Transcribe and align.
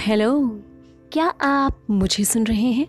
Hello, 0.00 0.32
क्या 1.12 1.26
आप 1.40 1.78
मुझे 1.90 2.24
सुन 2.24 2.44
रहे 2.46 2.70
हैं? 2.72 2.86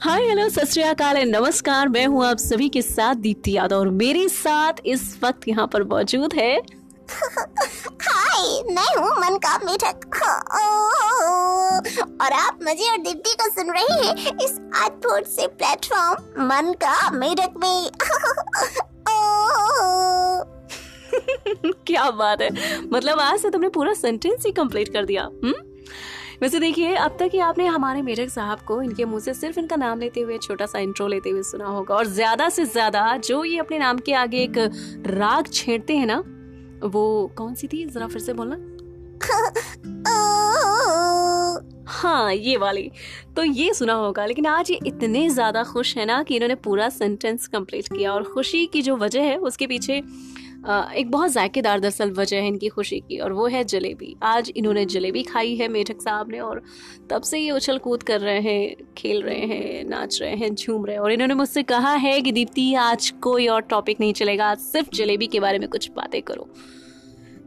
हाय, 0.00 0.22
हेलो, 0.22 0.48
सत 0.48 0.78
नमस्कार। 1.24 1.88
मैं 1.88 2.06
हूँ 2.06 2.24
आप 2.26 2.38
सभी 2.38 2.68
के 2.68 2.82
साथ 2.82 3.14
दीप्ति 3.14 3.52
यादव 3.56 3.76
और 3.76 3.90
मेरे 3.90 4.28
साथ 4.28 4.72
इस 4.86 5.18
वक्त 5.24 5.48
यहाँ 5.48 5.66
पर 5.66 5.84
मौजूद 5.84 6.34
है। 6.34 6.52
हाय, 8.02 8.62
मैं 8.70 8.96
हूँ 8.96 9.10
मन 9.20 9.38
का 9.46 9.56
मीठक 9.58 10.06
और 12.20 12.32
आप 12.32 12.58
मुझे 12.62 12.90
और 12.90 12.98
दीप्ति 12.98 13.36
को 13.40 13.50
सुन 13.50 13.70
रहे 13.70 14.06
हैं 14.06 14.14
इस 14.44 14.58
अद्भुत 14.84 15.24
से 15.26 15.46
प्लेटफॉर्म 15.46 16.46
मन 16.46 16.72
का 16.72 17.10
मेढक 17.10 17.54
में। 17.56 17.90
क्या 21.86 22.10
बात 22.12 22.42
है। 22.42 22.50
मतलब 22.88 23.20
आज 23.20 23.38
से 23.40 23.50
तुमने 23.50 23.68
पूरा 23.68 23.92
सेंटेंस 23.94 24.46
ही 24.46 24.52
कंप्लीट 24.52 24.92
कर 24.92 25.04
दिया। 25.04 25.22
हुँ? 25.22 25.32
हम्म? 25.44 25.54
वैसे 26.42 26.58
देखिए 26.60 26.94
अब 26.96 27.16
तक 27.20 27.30
ही 27.32 27.38
आपने 27.38 27.66
हमारे 27.66 28.02
मेढक 28.02 28.28
साहब 28.28 28.60
को 28.60 28.80
इनके 28.82 29.04
मुँह 29.04 29.20
से 29.20 29.34
सिर्फ़ 29.34 29.58
इनका 29.60 29.76
नाम 29.76 30.00
लेते 30.00 30.20
हुए 30.20 30.38
छोटा 30.38 30.66
सा 30.66 30.78
इंट्रो 30.78 31.06
लेते 31.08 31.30
हुए 31.30 31.42
सुना 31.42 31.66
होगा। 31.66 31.94
और 31.94 32.06
ज़्यादा 32.06 32.48
से 32.48 32.64
ज़्यादा 32.64 33.16
जो 33.18 33.44
ये 33.44 33.58
अपने 33.58 33.78
नाम 33.78 33.98
के 33.98 34.12
आगे 34.14 34.42
एक 34.42 34.58
राग 35.06 35.48
छेड़ते 35.52 35.96
हैं 35.96 36.06
ना 36.06 36.22
वो 36.84 37.32
कौन 37.36 37.54
सी 37.54 37.66
थी? 37.66 37.84
जरा 37.86 38.06
फिर 38.06 38.22
से 38.22 38.32
बोलना। 38.32 38.56
हाँ 41.88 42.32
ये 42.34 42.56
वाली। 42.56 42.90
तो 43.36 43.42
ये 43.44 43.72
सुना 43.74 43.92
होगा 43.92 44.24
लेकिन 44.26 44.46
आज 44.46 44.70
ये 44.70 44.78
इतने 44.86 45.28
ज़्यादा 45.30 45.62
खुश 45.62 45.96
है 45.96 46.04
ना 46.06 46.22
कि 46.22 46.34
इन्होंने 46.36 46.54
पूरा 46.54 46.88
सेंटेंस 46.88 47.46
कंप्लीट 47.46 47.88
किया। 47.88 48.12
और 48.12 48.22
खुशी 48.24 48.64
की 48.66 48.82
जो 48.82 48.96
वजह 48.96 49.22
है 49.22 49.36
उसके 49.38 49.66
पीछे 49.66 50.02
एक 50.66 51.10
बहुत 51.10 51.30
जायकेदार 51.30 51.80
दरअसल 51.80 52.10
वजह 52.10 52.36
है 52.36 52.48
इनकी 52.48 52.68
खुशी 52.68 52.98
की, 53.00 53.18
और 53.18 53.32
वो 53.32 53.46
है 53.46 53.62
जलेबी। 53.64 54.14
आज 54.22 54.52
इन्होंने 54.56 54.84
जलेबी 54.86 55.22
खाई 55.22 55.54
है 55.56 55.68
मेढक 55.68 56.00
साहब 56.02 56.30
ने, 56.30 56.38
और 56.40 56.62
तब 57.10 57.22
से 57.22 57.38
ये 57.38 57.50
उछल 57.50 57.78
कूद 57.78 58.02
कर 58.02 58.20
रहे 58.20 58.40
हैं, 58.40 58.76
खेल 58.96 59.22
रहे 59.22 59.40
हैं, 59.40 59.84
नाच 59.84 60.18
रहे 60.22 60.36
हैं, 60.36 60.54
झूम 60.54 60.86
रहे 60.86 60.96
हैं, 60.96 61.02
और 61.02 61.12
इन्होंने 61.12 61.34
मुझसे 61.34 61.62
कहा 61.62 61.92
है 61.94 62.20
कि 62.20 62.32
दीप्ति, 62.32 62.72
आज 62.74 63.10
कोई 63.22 63.46
और 63.46 63.60
टॉपिक 63.60 64.00
नहीं 64.00 64.12
चलेगा, 64.12 64.46
आज 64.46 64.58
सिर्फ़ 64.58 64.88
जलेबी 64.94 65.26
के 65.26 65.40
बारे 65.40 65.58
में 65.58 65.68
कुछ 65.68 65.90
बातें 65.90 66.20
करो। 66.22 66.48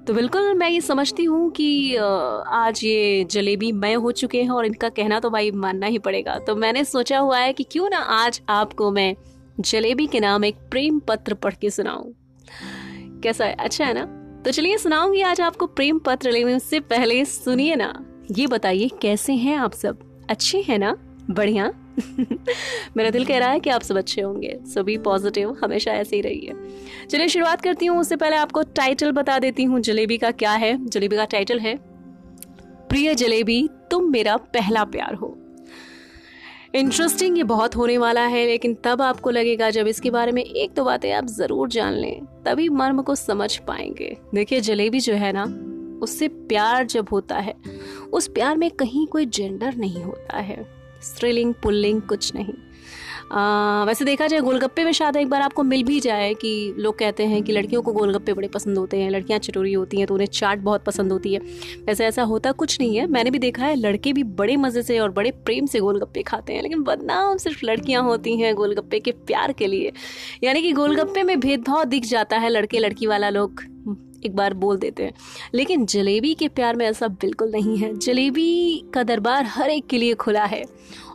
तो 0.07 0.13
बिल्कुल 0.13 0.53
मैं 0.53 0.69
ये 0.69 0.81
समझती 0.81 1.23
हूँ 1.23 1.49
कि 1.51 1.95
आज 1.95 2.83
ये 2.83 3.23
जलेबी 3.23 3.71
मैं 3.71 3.95
हो 3.95 4.11
चुके 4.11 4.43
हैं, 4.43 4.49
और 4.49 4.65
इनका 4.65 4.89
कहना 4.89 5.19
तो 5.19 5.29
भाई 5.29 5.51
मानना 5.51 5.87
ही 5.87 5.99
पड़ेगा। 5.99 6.37
तो 6.37 6.55
मैंने 6.55 6.83
सोचा 6.83 7.19
हुआ 7.19 7.39
है 7.39 7.53
कि 7.53 7.63
क्यों 7.63 7.89
ना 7.89 7.97
आज 7.97 8.41
आपको 8.49 8.91
मैं 8.91 9.15
जलेबी 9.59 10.07
के 10.07 10.19
नाम 10.19 10.45
एक 10.45 10.55
प्रेम 10.71 10.99
पत्र 10.99 11.33
पढ़ 11.33 11.53
के 11.53 11.69
सुनाऊं। 11.69 12.11
कैसा 13.27 13.45
है? 13.45 13.53
अच्छा 13.53 13.85
है 13.85 13.93
ना? 13.93 14.05
तो 14.45 14.51
चलिए 14.51 14.77
सुनाऊँगी 14.77 15.21
आज 15.21 15.41
आपको 15.41 15.67
प्रेम 15.67 15.99
पत्र 15.99 16.31
लेने 16.31 16.55
उससे 16.55 16.79
पहले 16.79 17.25
सुनिए 17.25 17.75
ना। 17.75 18.05
ये 18.31 18.47
बताइए, 18.47 18.89
कैसे 19.01 19.33
हैं 19.33 19.57
आप 19.57 19.73
सब? 19.73 19.99
अच्छे 20.29 20.61
हैं 20.61 20.79
ना? 20.79 20.97
बढ़िया। 21.31 21.71
मेरा 22.97 23.09
दिल 23.09 23.25
कह 23.25 23.37
रहा 23.37 23.49
है 23.49 23.59
कि 23.59 23.69
आप 23.69 23.81
सब 23.81 23.97
अच्छे 23.97 24.21
होंगे। 24.21 24.59
सभी 24.65 24.97
पॉजिटिव 24.97 25.57
हमेशा 25.63 25.91
ऐसे 25.91 26.15
ही 26.15 26.21
रहिए। 26.21 26.53
चलिए 27.11 27.27
शुरुआत 27.27 27.61
करती 27.61 27.85
हूँ। 27.85 27.99
उससे 27.99 28.15
पहले 28.15 28.35
आपको 28.35 28.61
टाइटल 28.61 29.11
बता 29.11 29.39
देती 29.39 29.63
हूँ। 29.63 29.79
जलेबी 29.79 30.17
का 30.17 30.31
क्या 30.31 30.51
है? 30.51 30.85
जलेबी 30.85 31.15
का 31.15 31.25
टाइटल 31.25 31.59
है, 31.59 31.75
प्रिय 32.89 33.15
जलेबी, 33.15 33.69
तुम 33.91 34.11
मेरा 34.11 34.37
पहला 34.37 34.83
प्यार 34.83 35.13
हो। 35.13 35.37
इंटरेस्टिंग 36.75 37.37
ये 37.37 37.43
बहुत 37.43 37.75
होने 37.75 37.97
वाला 37.97 38.21
है, 38.21 38.45
लेकिन 38.45 38.77
तब 38.83 39.01
आपको 39.01 39.29
लगेगा, 39.29 39.69
जब 39.69 39.87
इसके 39.87 40.09
बारे 40.09 40.31
में 40.31 40.43
एक 40.43 40.73
दो 40.73 40.83
बातें 40.83 41.11
आप 41.13 41.25
ज़रूर 41.25 41.69
जान 41.69 41.93
लें, 41.93 42.25
तभी 42.45 42.69
मर्म 42.69 43.01
को 43.01 43.15
समझ 43.15 43.57
पाएँगे। 43.57 44.17
देखिए, 44.35 44.61
जलेबी 44.61 44.99
जो 44.99 45.13
है 45.13 45.31
ना, 45.35 45.43
उससे 46.01 46.27
प्यार 46.27 46.85
जब 46.85 47.07
होता 47.11 47.35
है, 47.35 47.53
उस 48.13 48.27
प्यार 48.27 48.57
में 48.57 48.71
कहीं 48.71 49.07
कोई 49.07 49.25
जेंडर 49.25 49.75
नहीं 49.75 50.03
होता 50.03 50.37
है। 50.37 50.65
स्त्रीलिंग 51.01 51.53
पुल्लिंग 51.53 52.01
कुछ 52.01 52.35
नहीं। 52.35 52.53
वैसे 53.29 54.05
देखा 54.05 54.27
जाए, 54.27 54.39
गोलगप्पे 54.39 54.83
में 54.83 54.91
शायद 54.91 55.15
एक 55.15 55.29
बार 55.29 55.41
आपको 55.41 55.63
मिल 55.63 55.83
भी 55.83 55.99
जाए 55.99 56.33
कि 56.33 56.73
लोग 56.77 56.97
कहते 56.99 57.25
हैं 57.25 57.41
कि 57.43 57.51
लड़कियों 57.51 57.81
को 57.81 57.93
गोलगप्पे 57.93 58.33
बड़े 58.33 58.47
पसंद 58.47 58.77
होते 58.77 58.97
हैं, 58.97 59.09
लड़कियाँ 59.09 59.39
चटोरी 59.39 59.73
होती 59.73 59.97
हैं 59.97 60.07
तो 60.07 60.13
उन्हें 60.13 60.27
चाट 60.27 60.59
बहुत 60.59 60.83
पसंद 60.85 61.11
होती 61.11 61.33
है। 61.33 61.39
वैसे 61.85 62.05
ऐसा 62.05 62.23
होता 62.23 62.51
कुछ 62.53 62.79
नहीं 62.79 62.97
है, 62.97 63.07
मैंने 63.07 63.31
भी 63.31 63.39
देखा 63.39 63.65
है, 63.65 63.75
लड़के 63.75 64.13
भी 64.13 64.23
बड़े 64.23 64.55
मज़े 64.57 64.81
से 64.81 64.99
और 64.99 65.11
बड़े 65.11 65.31
प्रेम 65.45 65.65
से 65.65 65.79
गोलगप्पे 65.79 66.23
खाते 66.23 66.53
हैं, 66.53 66.61
लेकिन 66.63 66.83
बदनाम 66.83 67.37
सिर्फ़ 67.37 67.65
लड़कियाँ 67.65 68.03
होती 68.03 68.39
हैं 68.39 68.53
गोलगप्पे 68.55 68.99
के 68.99 69.11
प्यार 69.11 69.53
के 69.53 69.67
लिए। 69.67 69.91
यानी 70.43 70.61
कि 70.61 70.71
गोलगप्पे 70.71 71.23
में 71.23 71.39
भेदभाव 71.39 71.83
दिख 71.85 72.05
जाता 72.05 72.37
है 72.37 72.49
लड़के 72.49 72.79
लड़की 72.79 73.07
वाला 73.07 73.29
लोग। 73.29 73.61
एक 74.25 74.35
बार 74.35 74.53
बोल 74.53 74.77
देते 74.77 75.03
हैं। 75.03 75.13
लेकिन 75.53 75.85
जलेबी 75.85 76.33
के 76.33 76.47
प्यार 76.47 76.75
में 76.75 76.85
ऐसा 76.85 77.07
बिल्कुल 77.07 77.51
नहीं 77.51 77.77
है। 77.77 77.97
जलेबी 77.97 78.83
का 78.93 79.03
दरबार 79.03 79.45
हर 79.45 79.69
एक 79.69 79.87
के 79.87 79.97
लिए 79.97 80.13
खुला 80.13 80.45
है 80.45 80.63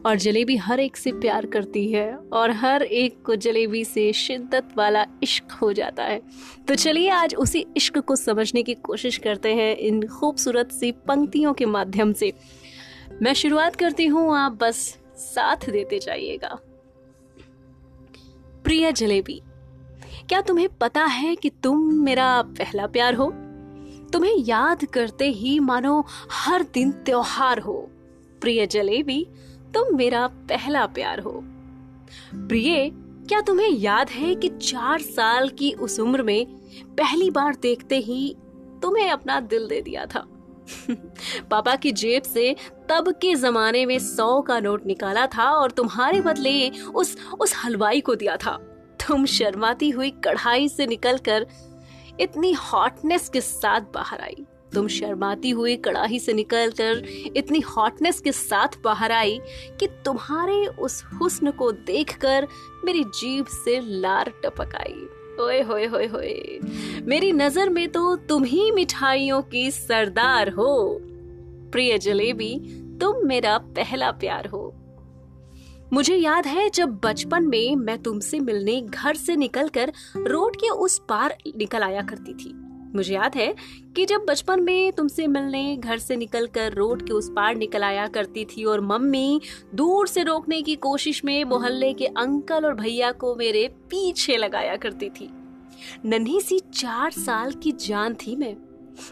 और 0.06 0.16
जलेबी 0.16 0.56
हर 0.56 0.80
एक 0.80 0.96
से 0.96 1.12
प्यार 1.12 1.46
करती 1.46 1.92
है 1.92 2.16
और 2.16 2.50
हर 2.50 2.82
एक 2.82 3.22
को 3.22 3.36
जलेबी 3.36 3.84
से 3.84 4.12
शिद्दत 4.12 4.68
वाला 4.76 5.06
इश्क 5.22 5.52
हो 5.52 5.72
जाता 5.72 6.04
है। 6.04 6.22
तो 6.68 6.74
चलिए 6.74 7.08
आज 7.08 7.34
उसी 7.34 7.66
इश्क 7.76 7.98
को 7.98 8.16
समझने 8.16 8.62
की 8.62 8.74
कोशिश 8.74 9.16
करते 9.16 9.54
हैं 9.54 9.76
इन 9.76 10.06
खूबसूरत 10.06 10.72
सी 10.72 10.92
पंक्तियों 10.92 11.54
के 11.54 11.66
माध्यम 11.66 12.12
से। 12.12 12.32
मैं 13.22 13.32
शुरुआत 13.34 13.76
करती 13.76 14.06
हूँ, 14.06 14.36
आप 14.36 14.52
बस 14.52 14.98
साथ 15.16 15.70
देते 15.70 15.98
जाइएगा। 15.98 16.58
प्रिय 18.64 18.92
जलेबी 18.92 19.40
क्या 20.28 20.40
तुम्हें 20.40 20.68
पता 20.68 21.04
है 21.04 21.36
कि 21.36 21.50
तुम 21.50 21.92
मेरा 21.92 22.42
पहला 22.42 22.86
प्यार 22.86 23.14
हो? 23.14 23.30
तुम्हें 24.12 24.36
याद 24.36 24.84
करते 24.84 25.28
ही 25.28 25.60
मानो 25.60 26.04
हर 26.32 26.62
दिन 26.62 26.90
त्योहार 26.92 27.58
हो। 27.58 27.90
प्रिय 28.40 28.66
जलेबी, 28.66 29.26
तुम 29.74 29.96
मेरा 29.96 30.26
पहला 30.26 30.86
प्यार 30.86 31.20
हो। 31.20 31.40
प्रिय, 32.34 32.90
क्या 33.28 33.40
तुम्हें 33.40 33.68
याद 33.68 34.10
है 34.10 34.34
कि 34.34 34.48
चार 34.48 35.00
साल 35.00 35.48
की 35.48 35.72
उस 35.72 36.00
उम्र 36.00 36.22
में 36.22 36.46
पहली 36.82 37.30
बार 37.30 37.54
देखते 37.54 37.98
ही 37.98 38.36
तुम्हें 38.82 39.10
अपना 39.10 39.40
दिल 39.40 39.68
दे 39.68 39.80
दिया 39.80 40.06
था? 40.06 40.26
पापा 41.50 41.76
की 41.76 41.92
जेब 41.92 42.22
से 42.22 42.56
तब 42.88 43.12
के 43.12 43.34
जमाने 43.34 43.86
में 43.86 43.98
सौ 43.98 44.40
का 44.40 44.60
नोट 44.60 44.86
निकाला 44.86 45.26
था 45.26 45.50
और 45.50 45.70
तुम्हारे 45.70 46.20
बदले 46.20 46.68
उस 46.94 47.16
उस 47.40 47.54
हलवाई 47.64 48.00
को 48.00 48.14
दिया 48.14 48.36
था। 48.36 48.71
तुम 49.08 49.26
शर्माती 49.26 49.90
हुई 49.90 50.10
कढ़ाई 50.10 50.68
से 50.68 50.86
निकलकर 50.86 51.46
इतनी 52.20 52.52
हॉटनेस 52.52 53.28
के 53.28 53.40
साथ 53.40 53.80
बाहर 53.94 54.20
आई। 54.20 54.44
तुम 54.74 54.88
शर्माती 54.88 55.50
हुई 55.50 55.76
कड़ाही 55.76 56.18
से 56.18 56.32
निकलकर 56.32 57.02
इतनी 57.36 57.60
हॉटनेस 57.60 58.20
के 58.20 58.32
साथ 58.32 58.68
बाहर 58.84 59.12
आई 59.12 59.40
कि 59.80 59.86
तुम्हारे 60.04 60.66
उस 60.66 61.02
हुस्न 61.20 61.50
को 61.50 61.72
देखकर 61.72 62.46
मेरी 62.84 63.04
जीभ 63.04 63.46
से 63.46 63.80
लार 63.80 64.32
टपक 64.44 64.74
आई। 64.76 65.06
ओए, 65.40 65.60
होए 65.62 65.86
होए 65.86 66.06
होए। 66.06 66.58
मेरी 67.04 67.32
नज़र 67.32 67.68
में 67.68 67.88
तो 67.88 68.16
तुम 68.16 68.44
ही 68.44 68.70
मिठाइयों 68.70 69.42
की 69.42 69.70
सरदार 69.70 70.48
हो। 70.48 70.98
प्रिय 71.72 71.98
जलेबी, 71.98 72.54
तुम 73.00 73.26
मेरा 73.26 73.58
पहला 73.58 74.10
प्यार 74.10 74.46
हो। 74.46 74.81
मुझे 75.92 76.14
याद 76.16 76.46
है 76.46 76.68
जब 76.70 77.00
बचपन 77.04 77.44
में 77.44 77.76
मैं 77.76 78.02
तुमसे 78.02 78.38
मिलने 78.40 78.80
घर 78.80 79.14
से 79.14 79.36
निकलकर 79.36 79.92
रोड 80.16 80.56
के 80.56 80.68
उस 80.68 80.98
पार 81.08 81.36
निकल 81.56 81.82
आया 81.82 82.02
करती 82.02 82.34
थी। 82.34 82.52
मुझे 82.94 83.14
याद 83.14 83.36
है 83.36 83.54
कि 83.96 84.06
जब 84.06 84.24
बचपन 84.28 84.62
में 84.62 84.92
तुमसे 84.92 85.26
मिलने 85.26 85.76
घर 85.76 85.98
से 85.98 86.16
निकलकर 86.16 86.72
रोड 86.72 87.06
के 87.06 87.12
उस 87.12 87.30
पार 87.36 87.54
निकल 87.54 87.82
आया 87.82 88.06
करती 88.06 88.44
थी 88.44 88.64
और 88.64 88.80
मम्मी 88.80 89.40
दूर 89.74 90.08
से 90.08 90.22
रोकने 90.22 90.62
की 90.62 90.76
कोशिश 90.76 91.24
में 91.24 91.44
मोहल्ले 91.44 91.92
के 91.92 92.06
अंकल 92.06 92.66
और 92.66 92.74
भैया 92.74 93.12
को 93.12 93.34
मेरे 93.34 93.68
पीछे 93.90 94.36
लगाया 94.36 94.76
करती 94.76 95.10
थी। 95.10 95.30
नन्ही 96.04 96.40
सी 96.40 96.58
चार 96.74 97.10
साल 97.10 97.52
की 97.52 97.72
जान 97.72 98.14
थी 98.14 98.36
मैं। 98.36 98.56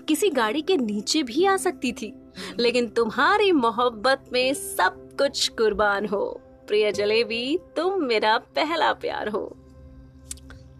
किसी 0.08 0.30
गाड़ी 0.30 0.62
के 0.62 0.76
नीचे 0.76 1.22
भी 1.22 1.44
आ 1.44 1.56
सकती 1.56 1.92
थी, 1.92 2.12
लेकिन 2.58 2.88
तुम्हारी 2.88 3.52
मोहब्बत 3.52 4.30
में 4.32 4.54
सब 4.54 5.08
कुछ 5.18 5.48
कुर्बान 5.48 6.06
हो। 6.06 6.40
प्रिय 6.70 6.90
जलेबी 6.92 7.58
तुम 7.76 8.02
मेरा 8.02 8.36
पहला 8.56 8.92
प्यार 8.92 9.28
हो। 9.28 9.40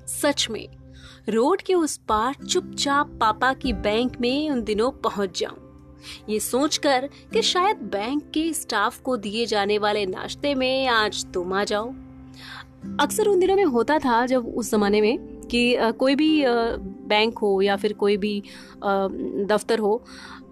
सच 0.09 0.47
में, 0.51 0.67
रोड 1.29 1.63
के 1.63 1.75
उस 1.75 1.97
पार 2.09 2.35
चुपचाप 2.45 3.09
पापा 3.21 3.53
की 3.53 3.73
बैंक 3.73 4.21
में 4.21 4.51
उन 4.51 4.63
दिनों 4.65 4.91
पहुँच 5.01 5.41
जाऊँ। 5.41 5.57
ये 6.29 6.39
सोचकर 6.41 7.09
कि 7.33 7.43
शायद 7.43 7.77
बैंक 7.93 8.23
के 8.31 8.53
स्टाफ 8.53 9.01
को 9.01 9.17
दिए 9.17 9.47
जाने 9.47 9.79
वाले 9.79 10.07
नाश्ते 10.07 10.55
में 10.55 10.87
आज 10.87 11.25
तुम 11.35 11.53
आ 11.53 11.65
जाओ। 11.65 11.91
अक्सर 13.01 13.29
उन 13.29 13.41
दिनों 13.41 13.57
में 13.57 13.65
होता 13.65 13.99
था, 13.99 14.25
जब 14.27 14.47
उस 14.49 14.71
जमाने 14.71 15.01
में, 15.01 15.19
कि 15.47 15.77
कोई 15.99 16.15
भी 16.15 16.45
बैंक 16.47 17.39
हो 17.39 17.61
या 17.63 17.77
फिर 17.77 17.93
कोई 17.93 18.17
भी 18.17 18.43
दफ्तर 18.85 19.79
हो 19.79 20.03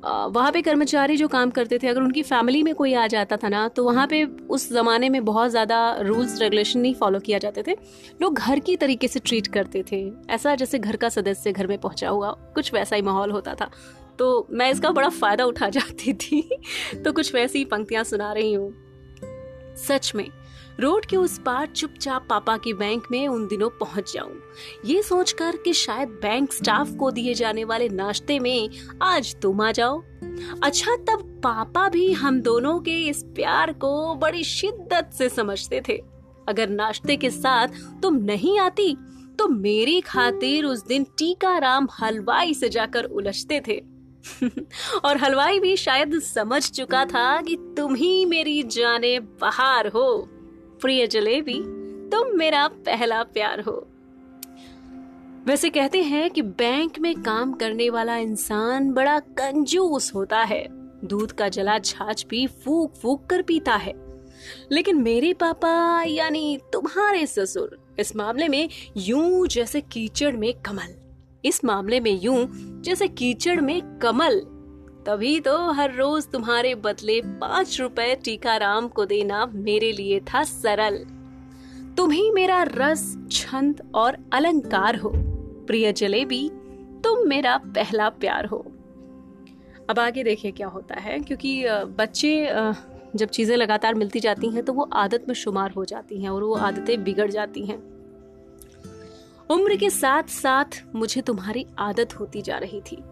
वहाँ 0.04 0.50
पे 0.52 0.60
कर्मचारी 0.62 1.16
जो 1.16 1.26
काम 1.28 1.50
करते 1.50 1.78
थे, 1.78 1.88
अगर 1.88 2.00
उनकी 2.00 2.22
फैमिली 2.22 2.62
में 2.62 2.74
कोई 2.74 2.92
आ 2.94 3.06
जाता 3.06 3.36
था 3.36 3.48
ना 3.48 3.66
तो 3.68 3.84
वहाँ 3.84 4.06
पे 4.06 4.22
उस 4.24 4.68
ज़माने 4.72 5.08
में 5.08 5.24
बहुत 5.24 5.50
ज़्यादा 5.50 5.78
रूल्स 6.00 6.40
रेगुलेशन 6.40 6.80
नहीं 6.80 6.94
फॉलो 6.94 7.20
किया 7.20 7.38
जाते 7.38 7.62
थे। 7.66 7.76
लोग 8.22 8.34
घर 8.34 8.58
की 8.58 8.76
तरीके 8.76 9.08
से 9.08 9.20
ट्रीट 9.20 9.46
करते 9.46 9.84
थे। 9.92 10.00
ऐसा 10.30 10.54
जैसे 10.54 10.78
घर 10.78 10.96
का 10.96 11.08
सदस्य 11.08 11.52
घर 11.52 11.66
में 11.66 11.78
पहुँचा 11.78 12.08
हुआ, 12.08 12.30
कुछ 12.54 12.72
वैसा 12.74 12.96
ही 12.96 13.02
माहौल 13.02 13.30
होता 13.30 13.54
था। 13.54 13.70
तो 14.18 14.46
मैं 14.50 14.70
इसका 14.70 14.90
बड़ा 14.90 15.08
फ़ायदा 15.08 15.44
उठा 15.44 15.68
जाती 15.78 16.12
थी। 16.14 16.42
तो 17.04 17.12
कुछ 17.12 17.34
वैसी 17.34 17.64
पंक्तियाँ 17.64 18.04
सुना 18.04 18.32
रही 18.32 18.52
हूँ। 18.52 18.72
सच 19.78 20.12
में 20.14 20.26
रोड 20.80 21.06
के 21.06 21.16
उस 21.16 21.38
पार 21.38 21.66
चुपचाप 21.66 22.26
पापा 22.30 22.56
की 22.56 22.72
बैंक 22.72 23.06
में 23.10 23.28
उन 23.28 23.46
दिनों 23.46 23.70
पहुँच 23.70 24.12
जाऊँ। 24.12 24.40
ये 24.84 25.02
सोचकर 25.02 25.56
कि 25.56 25.72
शायद 25.72 26.08
बैंक 26.08 26.52
स्टाफ 26.52 26.90
को 26.96 27.10
दिए 27.10 27.34
जाने 27.34 27.64
वाले 27.64 27.88
नाश्ते 27.88 28.38
में 28.38 28.70
आज 29.02 29.34
तुम 29.40 29.60
आ 29.60 29.72
जाओ। 29.72 30.02
अच्छा 30.62 30.96
तब 30.96 31.40
पापा 31.44 31.88
भी 31.88 32.12
हम 32.12 32.40
दोनों 32.40 32.78
के 32.80 32.96
इस 33.06 33.22
प्यार 33.22 33.72
को 33.72 34.14
बड़ी 34.14 34.44
शिद्दत 34.44 35.10
से 35.14 35.28
समझते 35.28 35.82
थे। 35.88 36.02
अगर 36.48 36.68
नाश्ते 36.68 37.16
के 37.16 37.30
साथ 37.30 37.68
तुम 38.02 38.16
नहीं 38.16 38.58
आती 38.58 38.96
तो 39.38 39.48
मेरी 39.48 40.00
खातिर 40.00 40.64
उस 40.64 40.86
दिन 40.86 41.04
टीका 41.04 41.58
राम 41.58 41.88
हलवाई 42.00 42.54
से 42.54 42.68
जाकर 42.68 43.04
उलझते 43.04 43.62
थे। 43.68 43.82
और 45.04 45.16
हलवाई 45.16 45.60
भी 45.60 45.76
शायद 45.76 46.18
समझ 46.18 46.70
चुका 46.70 47.04
था 47.04 47.40
कि 47.42 47.56
तुम 47.76 47.94
ही 47.94 48.24
मेरी 48.24 48.62
जाने 48.62 49.20
बहार 49.20 49.86
हो। 49.86 50.28
प्रिय 50.80 51.06
जलेबी, 51.06 51.62
तुम 52.10 52.38
मेरा 52.38 52.68
पहला 52.68 53.22
प्यार 53.22 53.60
हो। 53.60 53.88
वैसे 55.46 55.70
कहते 55.70 56.02
हैं 56.02 56.30
कि 56.30 56.42
बैंक 56.42 56.98
में 56.98 57.22
काम 57.22 57.52
करने 57.52 57.90
वाला 57.90 58.16
इंसान 58.16 58.92
बड़ा 58.92 59.18
कंजूस 59.18 60.14
होता 60.14 60.38
है। 60.38 60.68
दूध 61.04 61.32
का 61.32 61.48
जला 61.48 61.78
छाछ 61.78 62.26
भी 62.26 62.46
फूक 62.46 62.94
फूक 62.94 63.26
कर 63.26 63.42
पीता 63.42 63.74
है। 63.74 63.94
लेकिन 64.72 64.96
मेरे 64.96 65.32
पापा, 65.32 66.02
यानी 66.02 66.58
तुम्हारे 66.72 67.26
ससुर, 67.26 67.94
इस 67.98 68.16
मामले 68.16 68.48
में 68.48 68.68
यूँ 68.96 69.46
जैसे 69.46 69.80
कीचड़ 69.80 70.36
में 70.36 70.54
कमल। 70.54 70.94
इस 71.44 71.64
मामले 71.64 72.00
में 72.00 72.20
यूँ 72.22 72.48
जैसे 72.82 73.08
कीचड़ 73.08 73.60
में 73.60 73.98
कमल। 73.98 74.57
तभी 75.08 75.38
तो 75.40 75.56
हर 75.72 75.94
रोज 75.94 76.26
तुम्हारे 76.26 76.74
बदले 76.76 77.20
पाँच 77.40 77.80
रुपए 77.80 78.14
टीकाराम 78.24 78.88
को 78.88 79.04
देना 79.06 79.46
मेरे 79.46 79.90
लिए 79.92 80.18
था 80.20 80.42
सरल। 80.44 80.98
तुम 81.96 82.10
ही 82.10 82.30
मेरा 82.30 82.62
रस, 82.62 83.16
छंद 83.32 83.80
और 83.94 84.16
अलंकार 84.32 84.96
हो। 84.96 85.12
प्रिय 85.66 85.92
जलेबी 85.92 86.48
तुम 87.04 87.26
मेरा 87.28 87.56
पहला 87.66 88.08
प्यार 88.10 88.46
हो। 88.46 88.64
अब 89.90 89.98
आगे 89.98 90.24
देखिए 90.24 90.50
क्या 90.52 90.68
होता 90.68 91.00
है, 91.00 91.18
क्योंकि 91.18 91.64
बच्चे 91.98 92.46
जब 93.16 93.28
चीज़ें 93.28 93.56
लगातार 93.56 93.94
मिलती 93.94 94.20
जाती 94.20 94.50
हैं 94.50 94.64
तो 94.64 94.72
वो 94.72 94.88
आदत 94.94 95.24
में 95.28 95.34
शुमार 95.36 95.70
हो 95.70 95.84
जाती 95.86 96.22
हैं 96.22 96.30
और 96.30 96.42
वो 96.44 96.54
आदतें 96.54 97.04
बिगड़ 97.04 97.30
जाती 97.30 97.66
हैं। 97.66 97.82
उम्र 99.50 99.76
के 99.76 99.90
साथ 99.90 100.28
साथ 100.32 100.82
मुझे 100.94 101.20
तुम्हारी 101.20 101.66
आदत 101.78 102.20
होती 102.20 102.42
जा 102.42 102.58
रही 102.58 102.80
थी। 102.82 103.02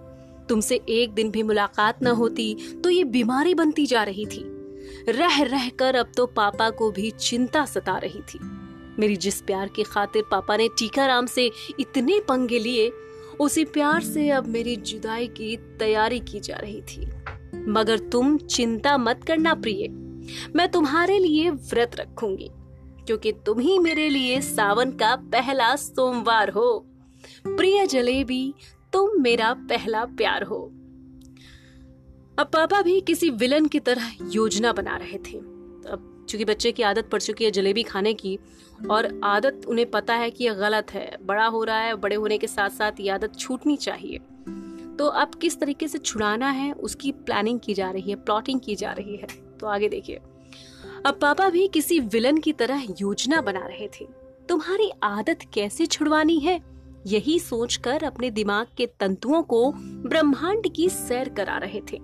तुमसे 0.49 0.81
एक 0.89 1.15
दिन 1.15 1.31
भी 1.31 1.43
मुलाकात 1.43 2.03
न 2.03 2.07
होती 2.15 2.55
तो 2.85 2.91
ये 2.91 3.05
बीमारी 3.05 3.55
बनती 3.55 3.87
जा 3.87 4.03
रही 4.03 4.27
थी। 4.27 4.43
रह 5.09 5.43
रह 5.43 5.69
कर 5.69 5.97
अब 5.97 6.13
तो 6.17 6.27
पापा 6.27 6.69
को 6.71 6.91
भी 6.91 7.11
चिंता 7.11 7.65
सता 7.65 7.97
रही 7.99 8.21
थी। 8.25 8.39
मेरी 8.99 9.17
जिस 9.17 9.41
प्यार 9.43 9.69
की 9.69 9.83
खातिर 9.83 10.23
पापा 10.31 10.57
ने 10.57 10.69
टीकाराम 10.69 11.27
से 11.27 11.51
इतने 11.81 12.19
पंगे 12.21 12.59
लिए, 12.59 12.91
उसी 13.41 13.65
प्यार 13.65 14.03
से 14.03 14.29
अब 14.31 14.47
मेरी 14.47 14.77
जुदाई 14.77 15.27
की 15.29 15.57
तैयारी 15.79 16.21
की 16.21 16.41
जा 16.41 16.57
रही 16.57 16.81
थी। 16.83 17.07
मगर 17.71 17.99
तुम 18.09 18.37
चिंता 18.39 18.97
मत 18.99 19.25
करना 19.27 19.55
प्रिय, 19.55 19.89
मैं 20.57 20.69
तुम्हारे 20.69 21.19
लिए 21.19 21.51
व्रत 21.51 21.97
रखूँगी, 21.97 22.51
क्योंकि 23.07 23.33
तुम 23.47 23.59
ही 23.59 23.79
मेरे 23.79 24.09
लिए 24.09 24.41
सावन 24.41 24.91
का 24.93 25.15
पहला 25.33 25.75
सोमवार 25.77 26.51
हो। 26.51 26.79
प्रिय 27.47 27.87
जलेबी 27.87 28.55
तुम 28.97 29.23
मेरा 29.23 29.53
पहला 29.53 30.05
प्यार 30.05 30.43
हो। 30.43 30.73
अब 32.39 32.47
पापा 32.53 32.83
भी 32.83 33.01
किसी 33.01 33.31
विलन 33.31 33.67
की 33.67 33.81
तरह 33.81 34.11
योजना 34.33 34.73
बना 34.73 34.97
रहे 34.97 35.19
थे। 35.19 35.39
अब 35.89 36.27
चूँकि 36.29 36.45
बच्चे 36.45 36.73
की 36.73 36.83
आदत 36.83 37.09
पड़ 37.13 37.21
चुकी 37.21 37.45
है 37.45 37.51
जलेबी 37.51 37.83
खाने 37.83 38.15
की, 38.15 38.39
और 38.91 39.21
आदत 39.25 39.63
उन्हें 39.69 39.91
पता 39.91 40.15
है 40.15 40.31
कि 40.31 40.45
यह 40.45 40.55
गलत 40.55 40.87
है, 40.91 41.19
बड़ा 41.23 41.47
हो 41.47 41.65
रहा 41.65 41.79
है, 41.79 41.95
बड़े 41.95 42.17
होने 42.17 42.39
के 42.39 42.47
साथ 42.47 42.71
साथ 42.71 42.93
ये 43.01 43.11
आदत 43.11 43.35
छूटनी 43.39 43.77
चाहिए। 43.77 44.19
तो 44.99 45.07
अब 45.07 45.35
किस 45.35 45.61
तरीके 45.61 45.89
से 45.89 45.99
छुड़ाना 45.99 46.51
है, 46.51 46.73
उसकी 46.73 47.13
प्लानिंग 47.13 47.61
की 47.61 47.75
जा 47.75 47.91
रही 47.91 48.11
है 48.11 48.17
प्लॉटिंग 48.17 48.61
की 48.61 48.75
जा 48.75 48.93
रही 48.93 49.17
है। 49.17 49.27
तो 49.61 49.67
आगे 49.67 49.89
देखिए। 49.89 50.17
अब 51.07 51.19
पापा 51.23 51.49
भी 51.49 51.69
किसी 51.69 52.01
विलन 52.01 52.39
की 52.39 52.53
तरह 52.53 52.87
योजना 53.01 53.41
बना 53.41 53.67
रहे 53.67 53.89
थे। 53.89 54.07
तुम्हारी 54.49 54.91
आदत 55.03 55.39
कैसे 55.55 55.87
छुड़वानी 55.87 56.39
है? 56.39 56.76
यही 57.07 57.39
सोचकर 57.39 58.03
अपने 58.03 58.31
दिमाग 58.31 58.67
के 58.77 58.87
तंतुओं 58.87 59.43
को 59.43 59.73
ब्रह्मांड 59.77 60.67
की 60.77 60.89
सैर 60.89 61.29
करा 61.29 61.59
रहे 61.59 61.81
थे। 61.81 61.99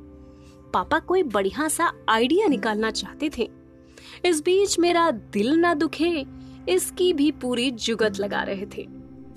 पापा 0.74 0.98
कोई 0.98 1.22
बढ़िया 1.22 1.68
सा 1.68 1.92
आइडिया 2.08 2.46
निकालना 2.46 2.90
चाहते 2.90 3.30
थे। 3.38 3.50
इस 4.24 4.40
बीच 4.40 4.78
मेरा 4.78 5.10
दिल 5.10 5.54
ना 5.54 5.74
दुखे, 5.74 6.26
इसकी 6.68 7.12
भी 7.12 7.30
पूरी 7.30 7.70
जुगत 7.70 8.18
लगा 8.18 8.42
रहे 8.42 8.66
थे। 8.66 8.86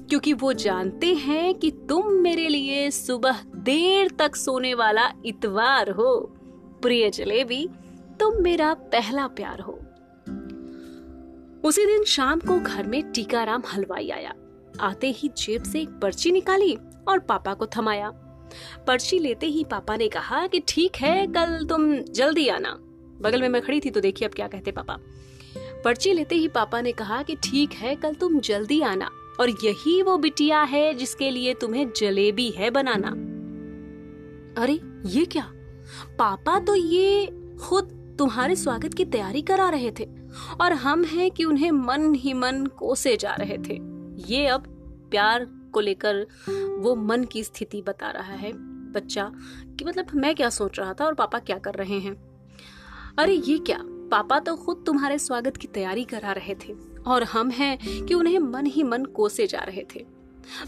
क्योंकि 0.09 0.33
वो 0.33 0.53
जानते 0.53 1.13
हैं 1.13 1.53
कि 1.53 1.71
तुम 1.71 2.07
मेरे 2.07 2.47
लिए 2.47 2.91
सुबह 2.91 3.39
देर 3.56 4.11
तक 4.19 4.35
सोने 4.35 4.73
वाला 4.73 5.11
इतवार 5.25 5.89
हो। 5.89 6.19
प्रिय 6.81 7.09
जलेबी 7.09 7.69
तुम 8.19 8.44
मेरा 8.44 8.73
पहला 8.73 9.27
प्यार 9.27 9.59
हो। 9.59 9.79
उसी 11.68 11.85
दिन 11.85 12.03
शाम 12.03 12.39
को 12.39 12.59
घर 12.59 12.88
में 12.88 13.11
टीकाराम 13.11 13.63
हलवाई 13.73 14.09
आया। 14.09 14.33
आते 14.81 15.12
ही 15.12 15.27
जेब 15.27 15.63
से 15.63 15.81
एक 15.81 15.89
पर्ची 15.89 16.31
निकाली 16.31 16.77
और 17.07 17.19
पापा 17.19 17.54
को 17.54 17.68
थमाया। 17.68 18.10
पर्ची 18.88 19.19
लेते 19.19 19.48
ही 19.48 19.63
पापा 19.63 19.95
ने 19.95 20.07
कहा 20.07 20.48
कि 20.48 20.62
ठीक 20.68 20.95
है, 20.95 21.27
कल 21.27 21.66
तुम 21.66 21.95
जल्दी 21.95 22.48
आना। 22.48 22.80
बगल 23.22 23.42
में 23.42 23.50
मैं 23.50 23.62
खड़ी 23.62 23.80
थी 23.80 23.89
तो 23.89 24.00
देखिए 24.00 24.27
अब 24.27 24.33
क्या 24.33 24.48
कहते 24.48 24.72
पापा। 24.72 24.98
पर्ची 25.83 26.13
लेते 26.13 26.36
ही 26.36 26.48
पापा 26.48 26.81
ने 26.81 26.92
कहा 26.92 27.24
कि 27.24 27.36
ठीक 27.36 27.74
है, 27.74 27.95
कल 27.95 28.13
तुम 28.13 28.39
जल्दी 28.39 28.81
आना 28.81 29.10
और 29.39 29.50
यही 29.50 30.01
वो 30.01 30.18
बिटिया 30.18 30.62
है 30.62 30.94
जिसके 30.94 31.30
लिए 31.30 31.54
तुम्हें 31.54 31.89
जलेबी 31.98 32.50
है 32.50 32.69
बनाना। 32.69 33.10
अरे, 34.62 34.80
ये 35.06 35.25
क्या? 35.25 35.51
पापा 36.19 36.60
तो 36.60 36.75
ये 36.75 37.25
खुद 37.62 38.16
तुम्हारे 38.19 38.56
स्वागत 38.56 38.94
की 38.94 39.06
तैयारी 39.06 39.42
करा 39.42 39.69
रहे 39.69 39.92
थे 40.00 40.07
और 40.62 40.74
हम 40.74 41.04
हैं 41.04 41.31
कि 41.31 41.45
उन्हें 41.45 41.71
मन 41.71 42.13
ही 42.13 42.33
मन 42.33 42.66
कोसे 42.66 43.18
जा 43.18 43.36
रहे 43.36 43.57
थे। 43.57 43.94
ये 44.17 44.45
अब 44.47 44.63
प्यार 45.12 45.45
को 45.73 45.79
लेकर 45.79 46.25
वो 46.79 46.95
मन 46.95 47.23
की 47.23 47.44
स्थिति 47.44 47.81
बता 47.81 48.11
रहा 48.11 48.33
है 48.33 48.51
बच्चा, 48.92 49.31
कि 49.80 49.85
मतलब 49.85 50.06
मैं 50.16 50.35
क्या 50.35 50.49
सोच 50.49 50.80
रहा 50.80 50.94
था 50.94 51.06
और 51.06 51.13
पापा 51.13 51.40
क्या 51.40 51.57
कर 51.57 51.73
रहे 51.73 51.99
हैं? 51.99 52.16
अरे 53.18 53.33
ये 53.35 53.57
क्या? 53.57 53.80
पापा 54.11 54.40
तो 54.40 54.56
खुद 54.56 54.83
तुम्हारे 54.85 55.18
स्वागत 55.19 55.57
की 55.57 55.68
तैयारी 55.68 56.04
करा 56.04 56.31
रहे 56.31 56.56
थे, 56.56 56.73
और 57.07 57.23
हम 57.23 57.49
हैं 57.49 58.06
कि 58.06 58.13
उन्हें 58.13 58.40
मन 58.40 58.66
ही 58.66 58.83
मन 58.83 59.06
कोसे 59.06 59.47
जा 59.47 59.59
रहे 59.59 59.85
थे। 59.95 60.06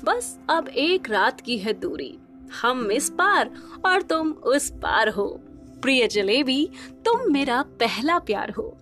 बस 0.04 0.38
अब 0.50 0.68
एक 0.68 1.10
रात 1.10 1.42
की 1.42 1.58
है 1.58 1.74
दूरी। 1.74 2.18
हम 2.62 2.92
इस 2.92 3.10
पार 3.10 3.52
और 3.86 4.02
तुम 4.02 4.32
उस 4.32 4.70
पार 4.70 5.10
हो। 5.10 5.28
प्रिय 5.82 6.08
जलेबी, 6.08 6.70
तुम 7.06 7.32
मेरा 7.34 7.62
पहला 7.62 8.20
प्यार 8.20 8.52
हो। 8.52 8.78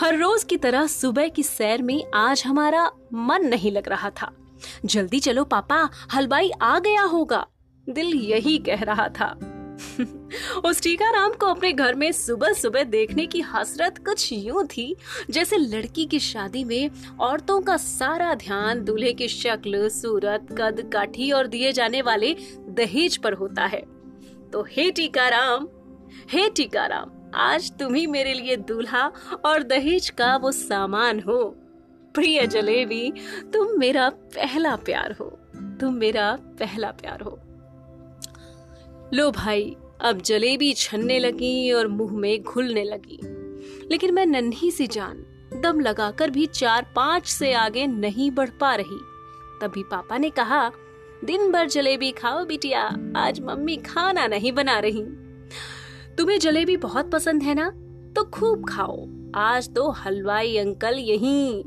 हर 0.00 0.18
रोज 0.18 0.44
की 0.44 0.56
तरह 0.56 0.86
सुबह 0.86 1.28
की 1.28 1.42
सैर 1.42 1.82
में 1.82 2.04
आज 2.14 2.42
हमारा 2.46 2.90
मन 3.14 3.42
नहीं 3.42 3.72
लग 3.72 3.88
रहा 3.88 4.10
था। 4.10 4.36
जल्दी 4.84 5.20
चलो, 5.20 5.44
पापा, 5.44 5.90
हलवाई 6.14 6.50
आ 6.62 6.78
गया 6.78 7.02
होगा। 7.02 7.46
दिल 7.88 8.06
यही 8.06 8.58
कह 8.58 8.82
रहा 8.82 9.08
था। 9.08 9.38
उस 10.64 10.82
टीकाराम 10.82 11.32
को 11.32 11.46
अपने 11.46 11.72
घर 11.72 11.94
में 11.94 12.12
सुबह 12.12 12.52
सुबह 12.52 12.82
देखने 12.82 13.26
की 13.26 13.40
हसरत 13.40 13.98
कुछ 13.98 14.32
यूँ 14.32 14.66
थी, 14.66 14.96
जैसे 15.30 15.56
लड़की 15.56 16.04
की 16.04 16.18
शादी 16.18 16.64
में 16.64 16.90
औरतों 17.20 17.60
का 17.60 17.76
सारा 17.76 18.34
ध्यान 18.34 18.84
दूल्हे 18.84 19.12
की 19.12 19.28
शक्ल, 19.28 19.88
सूरत, 19.88 20.46
कद, 20.58 20.90
काठी 20.92 21.30
और 21.30 21.46
दिए 21.46 21.72
जाने 21.72 22.02
वाले 22.02 22.36
दहेज 22.68 23.16
पर 23.16 23.32
होता 23.32 23.66
है। 23.66 23.82
तो 24.52 24.62
हे 24.62 24.90
टीकाराम 24.90 25.68
हे 26.30 26.50
टीकाराम 26.50 27.17
आज 27.34 27.78
तुम 27.78 27.94
ही 27.94 28.06
मेरे 28.06 28.34
लिए 28.34 28.56
दूल्हा 28.56 29.12
और 29.44 29.62
दहेज 29.62 30.10
का 30.10 30.36
वो 30.36 30.52
सामान 30.52 31.20
हो। 31.20 31.44
प्रिय 32.14 32.46
जलेबी, 32.46 33.12
तुम 33.52 33.78
मेरा 33.78 34.10
पहला 34.10 34.76
प्यार 34.76 35.12
हो। 35.12 35.38
तुम 35.80 35.94
मेरा 35.94 36.38
पहला 36.40 36.90
प्यार 36.90 37.20
हो। 37.20 37.38
लो 39.14 39.30
भाई, 39.30 39.76
अब 40.00 40.20
जलेबी 40.20 40.72
छनने 40.72 41.18
लगी 41.18 41.72
और 41.72 41.88
मुँह 41.88 42.12
में 42.12 42.42
घुलने 42.42 42.84
लगी। 42.84 43.20
लेकिन 43.90 44.14
मैं 44.14 44.26
नन्ही 44.26 44.70
सी 44.70 44.86
जान, 44.86 45.24
दम 45.62 45.80
लगाकर 45.80 46.30
भी 46.30 46.46
चार 46.46 46.92
पाँच 46.96 47.26
से 47.26 47.52
आगे 47.52 47.86
नहीं 47.86 48.30
बढ़ 48.30 48.50
पा 48.50 48.74
रही। 48.74 49.00
तभी 49.60 49.82
पापा 49.82 50.18
ने 50.18 50.30
कहा, 50.30 50.72
दिन 51.24 51.52
भर 51.52 51.68
जलेबी 51.68 52.10
खाओ 52.10 52.44
बिटिया, 52.44 52.98
आज 53.16 53.40
मम्मी 53.40 53.76
खाना 53.76 54.26
नहीं 54.26 54.52
बना 54.52 54.78
रही। 54.78 55.06
तुम्हें 56.18 56.38
जलेबी 56.38 56.76
बहुत 56.76 57.10
पसंद 57.10 57.42
है 57.42 57.54
ना? 57.54 57.70
तो 58.12 58.24
खूब 58.24 58.68
खाओ। 58.68 59.06
आज 59.34 59.74
तो 59.74 59.90
हलवाई 59.90 60.56
अंकल 60.56 60.94
यहीं। 60.94 61.64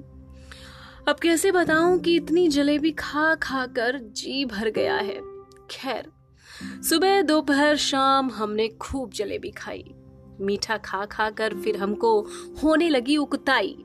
अब 1.07 1.15
कैसे 1.21 1.51
बताऊँ 1.51 1.99
कि 1.99 2.15
इतनी 2.15 2.47
जलेबी 2.47 2.91
खा 2.91 3.35
खा 3.35 3.65
कर 3.65 3.99
जी 3.99 4.45
भर 4.45 4.69
गया 4.69 4.95
है। 4.95 5.21
खैर, 5.71 6.11
सुबह, 6.83 7.21
दोपहर, 7.21 7.75
शाम 7.75 8.31
हमने 8.31 8.67
खूब 8.67 9.11
जलेबी 9.11 9.51
खाई। 9.51 9.85
मीठा 10.41 10.77
खा 10.77 11.05
खा 11.05 11.29
कर 11.29 11.53
फिर 11.53 11.77
हमको 11.77 12.21
होने 12.63 12.89
लगी 12.89 13.17
उकताई। 13.17 13.83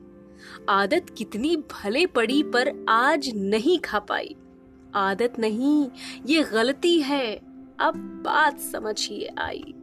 आदत 0.69 1.05
कितनी 1.17 1.55
भले 1.55 2.05
पड़ी 2.05 2.43
पर 2.43 2.85
आज 2.89 3.31
नहीं 3.35 3.79
खा 3.79 3.99
पाई। 3.99 4.35
आदत 4.95 5.33
नहीं, 5.39 5.89
ये 6.25 6.43
गलती 6.43 7.01
है। 7.01 7.35
अब 7.79 7.93
बात 8.25 8.59
समझ 8.59 9.09
ही 9.09 9.27
आई। 9.39 9.73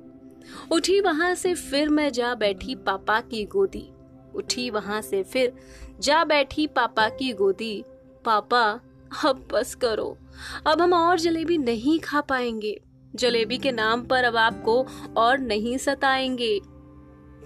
उठी 0.71 1.01
वहाँ 1.01 1.35
से 1.35 1.55
फिर 1.55 1.89
मैं 1.89 2.13
जा 2.13 2.35
बैठी 2.35 2.75
पापा 2.75 3.21
की 3.21 3.45
गोदी। 3.45 3.91
उठी 4.35 4.71
वहाँ 4.71 5.03
से 5.03 5.23
फिर 5.23 5.53
जा 6.01 6.25
बैठी 6.25 6.67
पापा 6.67 7.09
की 7.09 7.33
गोदी। 7.33 7.85
पापा, 8.25 8.81
अब 9.25 9.49
बस 9.53 9.75
करो। 9.75 10.19
अब 10.67 10.83
हम 10.83 10.93
और 10.93 11.19
जलेबी 11.19 11.59
नहीं 11.59 12.01
खा 12.01 12.21
पाएँगे। 12.21 12.81
जलेबी 13.15 13.59
के 13.59 13.73
नाम 13.73 14.03
पर 14.03 14.25
अब 14.25 14.37
आपको 14.37 14.87
और 15.17 15.39
नहीं 15.39 15.79
सताएँगे। 15.79 16.61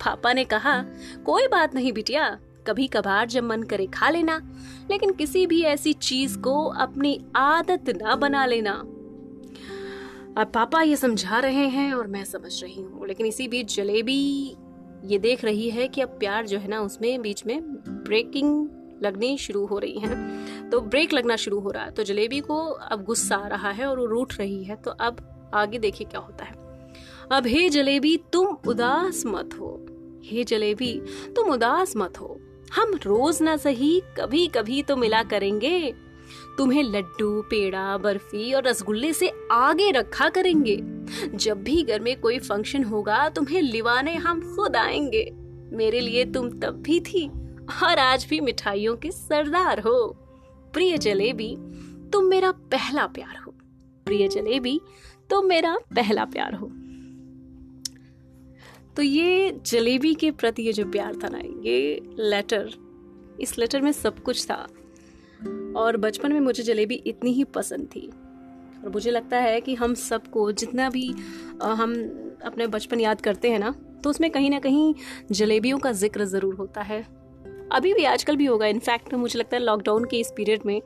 पापा 0.05 0.33
ने 0.33 0.45
कहा, 0.45 0.85
कोई 1.27 1.47
बात 1.47 1.75
नहीं 1.75 1.93
बिटिया। 1.93 2.39
कभी 2.67 2.87
कभार 2.87 3.27
जब 3.27 3.45
मन 3.45 3.63
करे 3.63 3.87
खा 3.87 4.11
लेना। 4.11 4.51
लेकिन 4.91 5.13
किसी 5.13 5.47
भी 5.47 5.63
ऐसी 5.63 5.93
चीज़ 5.93 6.39
को 6.39 6.65
अपनी 6.65 7.27
आदत 7.37 8.03
ना 8.03 8.17
बना 8.17 8.47
लेना। 8.47 8.85
अब 10.39 10.51
पापा 10.55 10.81
ये 10.83 10.97
समझा 10.97 11.39
रहे 11.41 11.67
हैं 11.69 11.93
और 11.95 12.07
मैं 12.07 12.25
समझ 12.25 12.63
रही 12.63 12.83
हूँ, 12.83 13.07
लेकिन 13.07 13.27
इसी 13.27 13.47
बीच 13.49 13.75
जलेबी 13.77 14.57
ये 15.05 15.19
देख 15.19 15.45
रही 15.45 15.71
है 15.71 15.89
कि 15.89 16.01
अब 16.01 16.09
प्यार 16.09 16.47
जो 16.47 16.59
है 16.59 16.69
ना, 16.69 16.81
उसमें 16.81 17.23
बीच 17.23 17.45
में 17.47 17.61
ब्रेकिंग 18.05 18.69
लगनी 19.03 19.37
शुरू 19.39 19.65
हो 19.67 19.79
रही 19.79 19.99
है। 19.99 20.71
तो 20.71 20.81
ब्रेक 20.81 21.13
लगना 21.13 21.37
शुरू 21.37 21.59
हो 21.61 21.71
रहा 21.71 21.85
है 21.85 21.91
तो 21.91 22.03
जलेबी 22.03 22.41
को 22.41 22.59
अब 22.65 23.05
गुस्सा 23.05 23.37
आ 23.37 23.49
रहा 23.49 23.71
है 23.71 23.87
और 23.87 23.99
वो 23.99 24.07
रूठ 24.07 24.39
रही 24.39 24.63
है 24.65 24.77
तो 24.77 24.91
अब 24.91 25.51
आगे 25.55 25.79
देखिए 25.79 26.07
क्या 26.11 26.21
होता 26.21 26.45
है। 26.45 26.55
अब 27.33 27.47
हे 27.47 27.69
जलेबी, 27.69 28.17
तुम 28.33 28.57
उदास 28.69 29.23
मत 29.27 29.59
हो। 29.61 29.77
हे 30.25 30.45
जलेबी, 30.45 31.01
तुम 31.37 31.51
उदास 31.53 31.97
मत 31.97 32.21
हो। 32.21 32.41
हम 32.75 32.95
रोज 33.05 33.43
ना 33.43 33.57
सही 33.57 34.01
कभी 34.19 34.47
कभी 34.47 34.83
तो 34.83 34.97
मिला 34.97 35.23
करेंगे। 35.23 35.95
तुम्हें 36.59 36.83
लड्डू, 36.83 37.43
पेड़ा, 37.43 37.97
बर्फ़ी 37.99 38.53
और 38.53 38.63
रसगुल्ले 38.63 39.13
से 39.13 39.33
आगे 39.53 39.91
रखा 39.91 40.29
करेंगे। 40.29 40.81
जब 41.37 41.63
भी 41.63 41.83
घर 41.83 42.01
में 42.01 42.21
कोई 42.21 42.39
फ़ंक्शन 42.39 42.85
होगा, 42.85 43.29
तुम्हें 43.29 43.63
लिवाने 43.63 44.15
हम 44.15 44.57
खुद 44.57 44.77
आएँगे। 44.77 45.33
मेरे 45.77 46.01
लिए 46.01 46.25
तुम 46.25 46.51
तब 46.51 46.71
भी 46.71 47.01
थी, 47.01 47.29
और 47.85 47.99
आज 47.99 48.27
भी 48.31 48.41
मिठाइयों 48.41 48.97
की 48.97 49.11
सरदार 49.11 49.81
हो। 49.81 50.17
प्रिय 50.73 50.99
जलेबी, 50.99 51.57
तुम 52.13 52.25
मेरा 52.25 52.51
पहला 52.51 53.07
प्यार 53.07 53.43
हो। 53.47 53.55
प्रिय 54.05 54.29
जलेबी, 54.29 54.81
तुम 55.31 55.47
मेरा 55.47 55.79
पहला 55.97 56.25
प्यार 56.25 56.55
हो। 56.55 56.71
तो 58.97 59.03
ये 59.03 59.61
जलेबी 59.67 60.15
के 60.15 60.31
प्रति 60.31 60.63
ये 60.63 60.73
जो 60.73 60.85
प्यार 60.85 61.17
था 61.25 61.29
ना, 61.29 61.39
ये 61.39 62.01
लेटर 62.19 62.71
इस 63.41 63.59
लेटर 63.59 63.81
में 63.81 63.93
सब 63.93 64.19
कुछ 64.19 64.45
था। 64.45 64.67
और 65.79 65.97
बचपन 65.97 66.33
में 66.33 66.41
मुझे 66.41 66.63
जलेबी 66.63 66.95
इतनी 67.07 67.33
ही 67.33 67.45
पसंद 67.55 67.87
थी। 67.87 68.09
और 68.85 68.91
मुझे 68.91 69.11
लगता 69.11 69.39
है 69.39 69.61
कि 69.61 69.75
हम 69.75 69.95
सबको 69.97 70.51
जितना 70.53 70.89
भी 70.91 71.07
हम 71.63 71.95
अपने 72.45 72.67
बचपन 72.67 73.01
याद 73.01 73.21
करते 73.21 73.51
हैं 73.51 73.59
ना 73.59 73.75
तो 74.05 74.11
उसमें 74.11 74.31
कहीं 74.31 74.51
ना 74.51 74.59
कहीं 74.61 74.95
जलेबियों 75.33 75.79
का 75.79 75.93
ज़िक्र 75.95 76.25
ज़रूर 76.27 76.55
होता 76.55 76.83
है। 76.83 77.03
अभी 77.73 77.93
भी 77.95 78.05
आजकल 78.05 78.37
भी 78.37 78.47
होगा। 78.47 78.67
इनफैक्ट 78.67 79.15
मुझे 79.15 79.39
लगता 79.39 79.57
है 79.57 79.63
लॉकडाउन 79.63 80.05
के 80.05 80.21
इस 80.21 80.33
पीरियड 80.37 80.61
में 80.67 80.81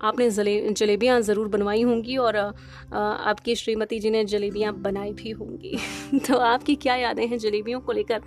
आपने 0.00 0.28
जले, 0.30 0.60
जलेबियाँ 0.70 1.20
ज़रूर 1.20 1.48
बनवाई 1.48 1.82
होंगी 1.82 2.16
और 2.16 2.36
आपकी 2.36 3.54
श्रीमती 3.56 3.98
जी 4.00 4.10
ने 4.10 4.24
जलेबियाँ 4.24 4.72
बनाई 4.78 5.12
भी 5.12 5.30
होंगी। 5.30 5.76
तो 6.26 6.36
आपकी 6.38 6.74
क्या 6.76 6.94
यादें 6.96 7.26
हैं 7.26 7.38
जलेबियों 7.38 7.80
को 7.80 7.92
लेकर? 7.92 8.22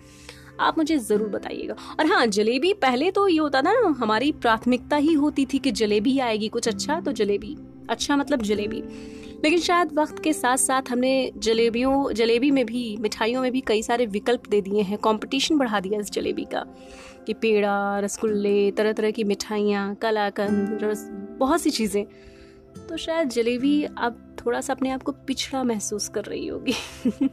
आप 0.60 0.78
मुझे 0.78 0.98
ज़रूर 0.98 1.30
बताइएगा। 1.30 1.76
और 2.00 2.06
हाँ 2.06 2.26
जलेबी 2.28 2.74
पहले 2.74 3.12
तो 3.12 3.28
ये 3.28 3.38
होता 3.38 3.62
था 3.62 3.74
ना, 3.74 3.96
हमारी 4.00 4.32
प्राथमिकता 4.32 4.96
ही 4.96 5.14
होती 5.14 5.46
थी 5.46 5.60
कि 5.60 5.72
जलेबी 5.72 6.20
आएगी 6.20 6.48
कुछ 6.48 6.68
अच्छा 6.68 7.00
तो 7.00 7.12
जलेबी। 7.12 7.58
अच्छा 7.90 8.16
मतलब 8.16 8.42
जलेबी। 8.42 8.84
लेकिन 9.44 9.60
शायद 9.60 9.94
वक्त 9.94 10.24
के 10.24 10.34
साथ 10.34 10.58
साथ 10.58 10.82
हमने 10.90 11.32
जलेबियों, 11.38 12.14
जलेबी 12.14 12.52
में 12.52 12.66
भी, 12.66 12.98
मिठाइयों 12.98 13.42
में 13.42 13.52
भी 13.52 13.62
कई 13.62 13.82
सारे 13.82 14.06
विकल्प 14.06 14.48
दे 14.50 14.62
दिए 14.62 14.82
हैं 14.82 14.98
कंपटीशन 14.98 15.58
बढ़ा 15.58 15.80
दिया 15.80 16.00
इस 16.00 16.12
जलेबी 16.12 16.44
का। 16.44 16.66
कि 17.28 17.34
पेड़ा, 17.34 18.00
रसगुल्ले 18.00 18.72
तरह 18.72 18.94
तरह 18.94 19.12
की 19.12 19.24
मिठाइयाँ, 19.24 19.96
कलाकंद, 19.96 20.80
रस, 20.84 21.08
बहुत 21.40 21.62
सी 21.62 21.70
चीज़ें। 21.70 22.06
तो 22.78 22.98
शायद 22.98 23.30
जलेबी 23.30 23.84
अब 23.84 24.36
थोड़ा 24.46 24.62
सा 24.62 24.74
अपने 24.74 24.90
आप 24.90 25.04
को 25.04 25.12
पिछड़ा 25.12 25.64
महसूस 25.64 26.10
कर 26.10 26.24
रही 26.24 26.48
होगी। 26.48 26.74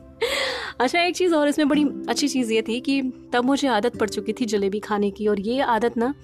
अच्छा 0.81 1.01
एक 1.01 1.17
चीज़ 1.17 1.35
और, 1.35 1.49
इसमें 1.49 1.69
बड़ी 1.69 1.85
अच्छी 1.85 2.29
चीज़ 2.29 2.53
ये 2.53 2.63
थी 2.63 2.81
कि 2.81 3.03
तब 3.33 3.45
मुझे 3.45 3.69
आदत 3.69 3.97
पड़ 3.97 4.09
चुकी 4.09 4.33
थी 4.33 4.45
जलेबी 4.45 4.81
खाने 4.81 5.11
की 5.11 5.29
और 5.29 5.41
ये 5.41 5.61
आदत 5.61 5.97
ना 5.97 6.15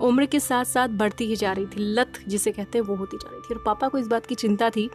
उम्र 0.00 0.26
के 0.26 0.40
साथ 0.40 0.64
साथ 0.64 0.88
बढ़ती 0.88 1.24
ही 1.24 1.36
जा 1.36 1.52
रही 1.52 1.66
थी, 1.66 1.74
लत 1.78 2.12
जिसे 2.28 2.52
कहते 2.52 2.78
हैं 2.78 2.84
वो 2.84 2.94
होती 2.94 3.16
जा 3.16 3.30
रही 3.32 3.40
थी। 3.40 3.54
और 3.54 3.62
पापा 3.66 3.88
को 3.88 3.98
इस 3.98 4.06
बात 4.06 4.26
की 4.26 4.34
चिंता 4.34 4.70
थी 4.70 4.90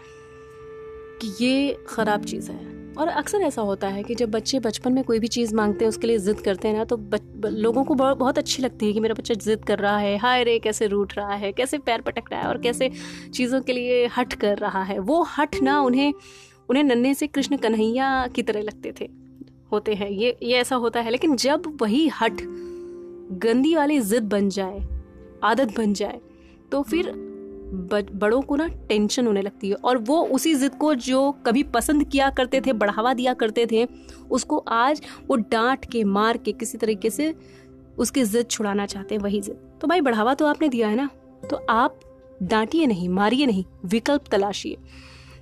कि 1.22 1.46
ये 1.46 1.84
ख़राब 1.88 2.26
चीज़ 2.26 2.52
है। 2.52 2.81
और 2.98 3.08
अक्सर 3.08 3.42
ऐसा 3.42 3.62
होता 3.62 3.88
है 3.88 4.04
कि 4.04 4.16
जब 4.16 4.32
बच्चे 4.32 4.60
बचपन 4.60 4.94
में 4.94 5.04
कोई 5.04 5.20
भी 5.20 5.28
चीज़ 5.28 5.54
मांगते 5.56 5.86
हैं 5.86 5.90
उसके 5.90 6.08
लिए 6.08 6.18
ज़िद 6.18 6.40
करते 6.40 6.68
हैं 6.68 6.76
ना 6.78 6.84
तो 6.86 6.98
बच, 6.98 7.22
लोगों 7.46 7.84
को 7.84 7.96
बहुत 7.96 8.38
अच्छी 8.38 8.64
लगती 8.64 8.86
है 8.86 8.94
कि 8.94 9.00
मेरा 9.00 9.14
बच्चा 9.14 9.34
ज़िद 9.36 9.64
कर 9.66 9.80
रहा 9.80 9.98
है 9.98 10.18
हाय 10.18 10.44
रे 10.44 10.58
कैसे 10.60 10.88
रूठ 10.88 11.18
रहा 11.18 11.36
है 11.36 11.52
कैसे 11.52 11.78
पैर 11.78 12.02
पटक 12.02 12.32
रहा 12.32 12.42
है 12.42 12.48
और 12.48 12.58
कैसे 12.62 12.92
चीज़ों 13.34 13.62
के 13.62 13.74
लिए 13.74 14.06
हट 14.18 14.34
कर 14.34 14.58
रहा 14.58 14.84
है। 14.84 15.00
वो 15.00 15.22
हट 15.38 15.56
ना 15.64 15.80
उन्हें 15.82 16.14
उन्हें 16.70 16.84
नन्हे 16.84 17.14
से 17.14 17.28
कृष्ण 17.28 17.58
कन्हैया 17.58 18.28
की 18.28 18.44
तरह 18.44 18.62
लगते 18.62 18.94
थे 19.02 19.10
होते 19.72 19.94
हैं। 19.94 20.10
ये 20.10 20.38
ये 20.44 20.58
ऐसा 20.58 20.76
होता 20.76 21.02
है। 21.02 21.12
लेकिन 21.12 21.36
जब 21.36 21.78
वही 21.82 22.08
हट 22.22 22.42
गंदी 23.44 23.76
वाली 23.76 24.00
ज़िद 24.00 24.24
बन 24.24 24.50
जाए 24.50 24.88
आदत 25.44 25.78
बन 25.78 25.94
जाए 25.94 26.20
तो 26.72 26.82
फिर 26.82 27.14
बड़ों 27.74 28.42
को 28.42 28.56
ना 28.56 28.68
टेंशन 28.90 29.28
होने 29.28 29.42
लगती 29.42 29.70
है। 29.70 29.76
और 29.76 29.98
वो 29.98 30.22
उसी 30.26 30.54
जिद 30.56 30.76
को 30.76 30.94
जो 30.96 31.32
कभी 31.46 31.64
पसंद 31.64 32.04
किया 32.04 32.30
करते 32.30 32.62
थे, 32.62 32.74
बढ़ावा 32.74 33.14
दिया 33.14 33.34
करते 33.34 33.66
थे, 33.72 33.88
उसको 34.32 34.58
आज 34.58 35.02
वो 35.28 35.36
डांट 35.36 35.86
के, 35.86 36.04
मार 36.04 36.38
के, 36.38 36.52
किसी 36.52 36.78
तरीके 36.78 37.10
से 37.10 37.34
उसकी 37.98 38.24
जिद 38.24 38.48
छुड़ाना 38.50 38.86
चाहते 38.86 39.16
हैं, 39.16 39.22
वही 39.22 39.42
जिद। 39.42 39.56
तो 39.82 39.88
भाई, 39.88 40.02
बढ़ावा 40.02 40.34
तो 40.34 40.46
आपने 40.46 40.70
दिया 40.70 40.88
है 40.88 40.96
ना? 40.96 41.10
तो 41.50 41.66
आप 41.70 42.00
डांटिए 42.44 42.86
नहीं, 42.86 43.10
मारिए 43.10 43.46
नहीं, 43.46 43.64
विकल्प 43.86 44.28
तलाशिए। 44.32 44.78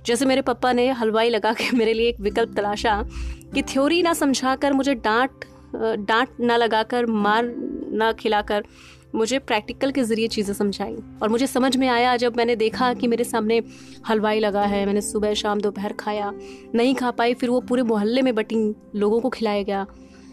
जैसे 0.06 0.24
मेरे 0.24 0.42
पापा 0.42 0.72
ने 0.72 0.88
हलवाई 0.90 1.28
लगा 1.28 1.52
के 1.52 1.70
मेरे 1.76 1.92
लिए 1.92 2.08
एक 2.08 2.20
विकल्प 2.20 2.54
तलाशा 2.56 3.02
कि 3.54 3.62
थ्योरी 3.62 4.02
ना 4.02 4.12
समझाकर 4.12 4.72
मुझे 4.72 4.94
डांट 4.94 5.44
डांट 5.74 6.28
ना 6.40 6.56
लगाकर, 6.56 7.06
मार 7.06 7.44
ना 7.92 8.12
खिलाकर 8.12 8.64
मुझे 9.14 9.38
प्रैक्टिकल 9.38 9.90
के 9.90 10.02
ज़रिए 10.02 10.28
चीज़ें 10.28 10.54
समझाई। 10.54 10.96
और 11.22 11.28
मुझे 11.28 11.46
समझ 11.46 11.76
में 11.76 11.88
आया 11.88 12.16
जब 12.16 12.36
मैंने 12.36 12.56
देखा 12.56 12.92
कि 12.94 13.06
मेरे 13.06 13.24
सामने 13.24 13.62
हलवाई 14.08 14.40
लगा 14.40 14.62
है, 14.62 14.84
मैंने 14.86 15.00
सुबह 15.00 15.34
शाम 15.34 15.60
दोपहर 15.60 15.92
खाया, 15.92 16.32
नहीं 16.74 16.94
खा 16.94 17.10
पाई, 17.10 17.34
फिर 17.34 17.50
वो 17.50 17.60
पूरे 17.60 17.82
मोहल्ले 17.82 18.22
में 18.22 18.34
बटी 18.34 18.74
लोगों 18.96 19.20
को 19.20 19.28
खिलाया 19.28 19.62
गया। 19.62 19.86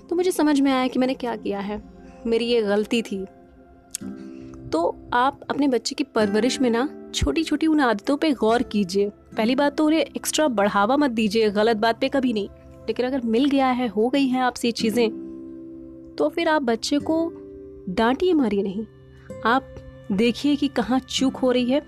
तो 0.10 0.15
मुझे 0.15 0.31
समझ 0.31 0.60
में 0.62 0.72
आया 0.72 0.88
कि 0.88 1.00
मैंने 1.00 1.13
क्या 1.13 1.36
किया 1.36 1.60
है। 1.60 1.81
मेरी 2.27 2.46
ये 2.46 2.62
गलती 2.62 3.01
थी। 3.01 3.25
तो 4.72 4.96
आप 5.13 5.39
अपने 5.50 5.67
बच्चे 5.67 5.96
की 5.96 6.03
परवरिश 6.05 6.60
में 6.62 6.69
ना 6.69 6.89
छोटी 7.15 7.43
छोटी 7.43 7.67
उन 7.67 7.79
आदतों 7.79 8.17
पे 8.17 8.31
गौर 8.34 8.63
कीजिए। 8.63 9.10
पहली 9.10 9.55
बात 9.55 9.77
तो 9.77 9.86
उन्हें 9.86 10.00
एक्स्ट्रा 10.00 10.48
बढ़ावा 10.48 10.98
मत 10.98 11.12
दीजिए, 11.12 11.50
गलत 11.50 11.77
बात 11.77 12.00
पे 12.00 12.10
कभी 12.10 12.34
नहीं। 12.34 12.50
लेकिन 12.88 13.05
अगर 13.05 13.22
मिल 13.22 13.46
गया 13.46 13.67
है, 13.67 13.88
हो 13.88 14.10
गई 14.10 14.27
हैं 14.27 14.41
आपसे 14.41 14.72
चीज़ें 14.72 16.15
तो 16.17 16.27
फिर 16.29 16.48
आप 16.50 16.62
बच्चे 16.62 16.98
को 17.00 17.17
डांटिए 17.88 18.34
मारिए 18.34 18.63
नहीं। 18.63 18.86
आप 19.46 19.75
देखिए 20.12 20.56
कि 20.56 20.67
कहाँ 20.67 21.00
चूक 21.00 21.38
हो 21.38 21.51
रही 21.51 21.72
है 21.72 21.82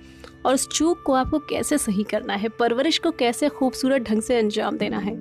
और 0.45 0.53
उस 0.53 0.67
चूक 0.67 1.01
को 1.05 1.13
आपको 1.13 1.39
कैसे 1.39 1.77
सही 1.77 2.03
करना 2.03 2.33
है, 2.33 2.49
परवरिश 2.49 2.97
को 2.97 3.11
कैसे 3.11 3.49
खूबसूरत 3.49 4.01
ढंग 4.01 4.21
से 4.21 4.37
अंजाम 4.37 4.77
देना 4.77 4.97
है। 4.97 5.15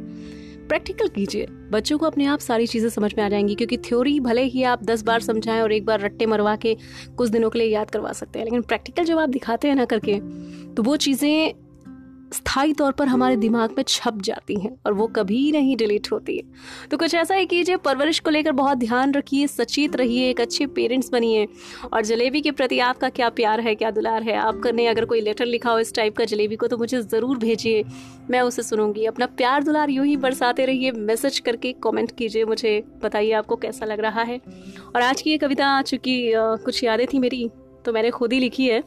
प्रैक्टिकल 0.69 1.09
कीजिए। 1.09 1.47
बच्चों 1.71 1.99
को 1.99 2.07
अपने 2.07 2.25
आप 2.25 2.39
सारी 2.39 2.67
चीज़ें 2.67 2.89
समझ 2.91 3.13
में 3.15 3.25
आ 3.25 3.29
जाएँगी 3.29 3.55
क्योंकि 3.55 3.77
थ्योरी 3.79 4.19
भले 4.21 4.43
ही 4.45 4.63
आप 4.63 4.83
दस 4.85 5.03
बार 5.03 5.21
समझाएँ 5.21 5.61
और 5.63 5.73
एक 5.73 5.85
बार 5.85 6.01
रट्टे 6.01 6.27
मरवा 6.27 6.57
के 6.57 6.77
कुछ 7.17 7.31
दिनों 7.31 7.51
के 7.51 7.59
लिए 7.59 7.69
याद 7.69 7.91
करवा 7.91 8.13
सकते 8.13 8.39
हैं, 8.39 8.47
लेकिन 8.47 8.63
प्रैक्टिकल 8.63 9.05
जब 9.05 9.19
आप 9.19 9.29
दिखाते 9.29 9.69
हैं 9.69 9.75
ना 9.75 9.85
करके 9.85 10.19
तो 10.75 10.83
वो 10.83 10.97
चीज़ें 10.97 11.68
स्थायी 12.33 12.73
तौर 12.73 12.93
पर 12.93 13.09
हमारे 13.09 13.37
दिमाग 13.37 13.75
में 13.77 13.83
छप 13.89 14.19
जाती 14.23 14.59
हैं 14.61 14.71
और 14.87 14.93
वो 14.93 15.07
कभी 15.09 15.41
नहीं 15.53 15.77
डिलीट 15.77 16.11
होती 16.13 16.37
है। 16.37 16.89
तो 16.91 16.97
कुछ 16.97 17.15
ऐसा 17.15 17.35
ही 17.35 17.47
कीजिए, 17.47 17.77
परवरिश 17.77 18.19
को 18.21 18.31
लेकर 18.31 18.53
बहुत 18.53 18.79
ध्यान 18.79 19.15
रखिए, 19.15 19.47
सचेत 19.47 19.97
रहिए, 19.97 20.29
एक 20.31 20.41
अच्छे 20.41 20.67
पेरेंट्स 20.69 21.11
बनिए। 21.13 21.47
और 21.93 22.05
जलेबी 22.05 22.41
के 22.41 22.51
प्रति 22.51 22.79
आपका 22.81 23.09
क्या 23.09 23.29
प्यार 23.31 23.61
है, 23.61 23.75
क्या 23.75 23.91
दुलार 23.91 24.23
है? 24.23 24.37
आपने 24.37 24.87
अगर 24.87 25.05
कोई 25.05 25.21
लेटर 25.21 25.47
लिखा 25.47 25.71
हो 25.71 25.79
इस 25.79 25.95
टाइप 25.95 26.17
का 26.17 26.25
जलेबी 26.25 26.57
को 26.57 26.67
तो 26.67 26.79
मुझे 26.79 27.01
ज़रूर 27.03 27.39
भेजिए। 27.39 27.85
मैं 28.31 28.41
उसे 28.41 28.63
सुनूँगी। 28.63 29.05
अपना 29.05 29.27
प्यार 29.29 29.63
दुलार 29.65 29.91
यूँ 29.91 30.07
ही 30.07 30.17
बरसाते 30.17 30.65
रहिए। 30.65 30.93
मैसेज 30.93 31.39
करके 31.39 31.73
कॉमेंट 31.73 32.11
कीजिए 32.11 32.45
मुझे। 32.45 32.83
बताइए 33.03 33.33
आपको 33.33 33.57
कैसा 33.57 33.87
लग 33.87 34.01
रहा 34.01 34.23
है। 34.23 34.41
और 34.95 35.03
आज 35.03 35.23
की 35.23 35.31
ये 35.31 35.39
कविता 35.39 35.81
चूँकि 35.83 36.33
कुछ 36.37 36.85
यादें 36.85 37.07
थी 37.07 37.19
मेरी 37.19 37.49
तो 37.85 37.93
मैंने 37.93 38.11
खुद 38.11 38.33
ही 38.33 38.39
लिखी 38.41 38.67
है। 38.67 38.83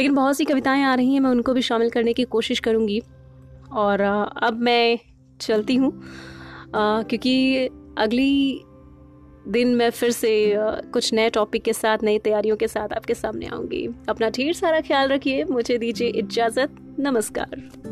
लेकिन 0.00 0.14
बहुत 0.14 0.36
सी 0.36 0.44
कविताएँ 0.44 0.82
आ 0.82 0.94
रही 0.94 1.12
हैं, 1.12 1.20
मैं 1.20 1.30
उनको 1.30 1.52
भी 1.52 1.62
शामिल 1.62 1.90
करने 1.90 2.12
की 2.12 2.24
कोशिश 2.24 2.60
करूँगी। 2.60 3.00
और 3.72 4.00
अब 4.42 4.60
मैं 4.60 4.98
चलती 5.40 5.74
हूँ 5.76 5.92
क्योंकि 6.74 7.66
अगली 7.98 8.60
दिन 9.48 9.74
मैं 9.74 9.90
फिर 9.90 10.10
से 10.10 10.32
कुछ 10.92 11.12
नए 11.14 11.30
टॉपिक 11.30 11.62
के 11.62 11.72
साथ, 11.72 11.98
नई 12.02 12.18
तैयारियों 12.18 12.56
के 12.56 12.68
साथ 12.68 12.92
आपके 12.92 13.14
सामने 13.14 13.46
आऊँगी। 13.46 13.86
अपना 14.08 14.30
ढेर 14.30 14.52
सारा 14.52 14.80
ख्याल 14.80 15.08
रखिए, 15.08 15.44
मुझे 15.44 15.78
दीजिए 15.78 16.08
इजाज़त, 16.08 16.76
नमस्कार। 17.00 17.89